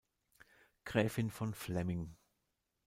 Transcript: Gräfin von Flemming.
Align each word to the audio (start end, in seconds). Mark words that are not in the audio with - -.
Gräfin 0.83 1.29
von 1.29 1.53
Flemming. 1.53 2.15